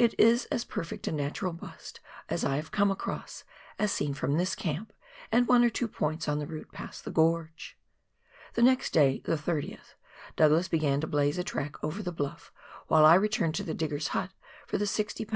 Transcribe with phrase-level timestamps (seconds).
[0.00, 3.44] It is as perfect a natural bust as I have come across,
[3.78, 4.92] as seen from this camp
[5.30, 7.78] and one or two points on the route past the gorge.
[8.54, 9.94] The next day, the 30th,
[10.34, 12.52] Douglas began to blaze a track over the bluff,
[12.88, 14.32] while I returned to the diggers' hut
[14.66, 15.28] for the 60 lb.